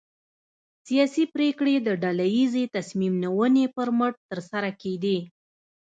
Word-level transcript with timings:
سیاسي 0.87 1.23
پرېکړې 1.33 1.75
د 1.79 1.89
ډله 2.03 2.25
ییزې 2.35 2.63
تصمیم 2.75 3.13
نیونې 3.23 3.65
پر 3.75 3.87
مټ 3.97 4.13
ترسره 4.29 4.69
کېدې. 4.81 5.17